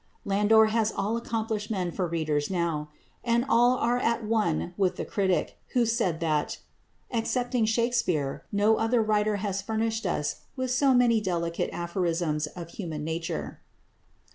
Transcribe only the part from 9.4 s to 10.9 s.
has furnished us with